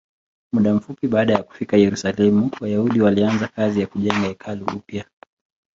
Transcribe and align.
Muda 0.53 0.73
mfupi 0.73 1.07
baada 1.07 1.33
ya 1.33 1.43
kufika 1.43 1.77
Yerusalemu, 1.77 2.51
Wayahudi 2.61 3.01
walianza 3.01 3.47
kazi 3.47 3.79
ya 3.81 3.87
kujenga 3.87 4.27
hekalu 4.27 4.65
upya. 4.77 5.05